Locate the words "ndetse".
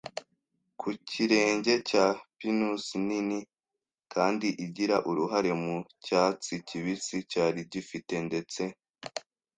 8.27-8.61